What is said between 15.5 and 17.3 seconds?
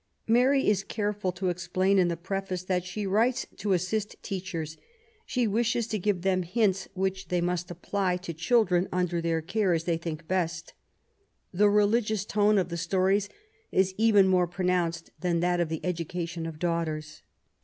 of the Education of Daughters.